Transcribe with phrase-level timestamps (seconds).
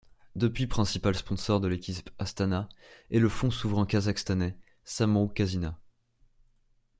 [0.35, 2.67] Depuis principal sponsor de l'équipe Astana
[3.11, 5.75] est le fonds souverain kazakhstanais Samrouk-Kazyna.